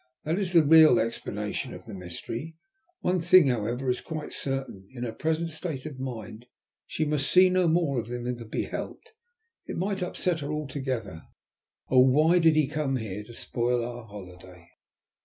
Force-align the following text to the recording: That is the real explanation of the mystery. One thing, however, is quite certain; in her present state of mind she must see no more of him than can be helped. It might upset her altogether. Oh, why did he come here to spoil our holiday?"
That 0.23 0.39
is 0.39 0.53
the 0.53 0.63
real 0.63 0.97
explanation 0.99 1.75
of 1.75 1.85
the 1.85 1.93
mystery. 1.93 2.55
One 3.01 3.19
thing, 3.21 3.49
however, 3.49 3.87
is 3.87 4.01
quite 4.01 4.33
certain; 4.33 4.87
in 4.95 5.03
her 5.03 5.11
present 5.11 5.51
state 5.51 5.85
of 5.85 5.99
mind 5.99 6.47
she 6.87 7.05
must 7.05 7.31
see 7.31 7.51
no 7.51 7.67
more 7.67 7.99
of 7.99 8.07
him 8.07 8.23
than 8.23 8.39
can 8.39 8.47
be 8.49 8.63
helped. 8.63 9.13
It 9.67 9.77
might 9.77 10.01
upset 10.01 10.39
her 10.39 10.51
altogether. 10.51 11.21
Oh, 11.89 11.99
why 11.99 12.39
did 12.39 12.55
he 12.55 12.65
come 12.67 12.95
here 12.95 13.23
to 13.25 13.33
spoil 13.35 13.85
our 13.85 14.05
holiday?" 14.07 14.71